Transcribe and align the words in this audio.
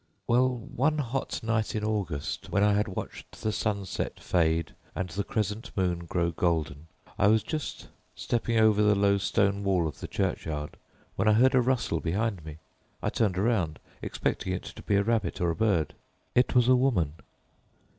"Well, 0.25 0.49
one 0.57 0.97
hot 0.97 1.43
night 1.43 1.75
in 1.75 1.83
August, 1.83 2.49
when 2.51 2.63
I 2.63 2.73
had 2.73 2.87
watched 2.87 3.43
the 3.43 3.51
sunset 3.51 4.19
fade 4.19 4.73
and 4.95 5.07
the 5.09 5.23
crescent 5.23 5.69
moon 5.77 6.05
grow 6.07 6.31
golden, 6.31 6.87
I 7.19 7.27
was 7.27 7.43
just 7.43 7.87
stepping 8.15 8.57
over 8.57 8.81
the 8.81 8.95
low 8.95 9.19
stone 9.19 9.63
wall 9.63 9.87
of 9.87 9.99
the 9.99 10.07
churchyard 10.07 10.75
when 11.17 11.27
I 11.27 11.33
heard 11.33 11.53
a 11.53 11.61
rustle 11.61 11.99
behind 11.99 12.43
me. 12.43 12.57
I 13.03 13.11
turned 13.11 13.37
round, 13.37 13.77
expecting 14.01 14.53
it 14.53 14.63
to 14.63 14.81
be 14.81 14.95
a 14.95 15.03
rabbit 15.03 15.39
or 15.39 15.51
a 15.51 15.55
bird. 15.55 15.93
It 16.33 16.55
was 16.55 16.67
a 16.67 16.75
woman." 16.75 17.13